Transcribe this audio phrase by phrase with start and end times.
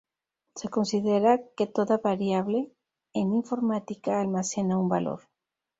[0.55, 2.73] Se considera que toda variable,
[3.13, 5.25] en informática, almacena un valor.